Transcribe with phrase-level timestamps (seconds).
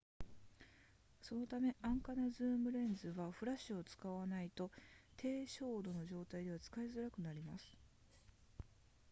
[1.21, 4.71] そのため安価なズームレンズはフラッシュを使わないと
[5.15, 7.63] 低照度の状態では使いづらくなります